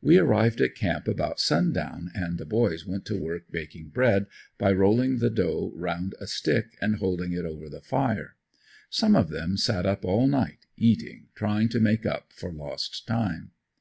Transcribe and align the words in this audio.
We 0.00 0.18
arrived 0.18 0.60
at 0.60 0.76
camp 0.76 1.08
about 1.08 1.40
sundown 1.40 2.12
and 2.14 2.38
the 2.38 2.44
boys 2.46 2.86
went 2.86 3.04
to 3.06 3.20
work 3.20 3.50
baking 3.50 3.88
bread 3.88 4.26
by 4.56 4.70
rolling 4.70 5.18
the 5.18 5.30
dough 5.30 5.72
around 5.76 6.14
a 6.20 6.28
stick 6.28 6.78
and 6.80 6.94
holding 6.98 7.32
it 7.32 7.44
over 7.44 7.68
the 7.68 7.80
fire. 7.82 8.36
Some 8.88 9.16
of 9.16 9.30
them 9.30 9.56
sat 9.56 9.84
up 9.84 10.04
all 10.04 10.28
night 10.28 10.66
eating, 10.76 11.26
trying 11.34 11.68
to 11.70 11.80
make 11.80 12.06
up 12.06 12.32
for 12.32 12.52
lost 12.52 13.04
time. 13.08 13.50